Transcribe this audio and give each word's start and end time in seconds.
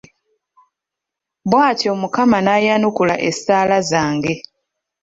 Bw'atyo 1.49 1.91
Mukama 2.01 2.37
n'ayanukula 2.41 3.15
essaala 3.29 3.77
zange. 3.89 4.33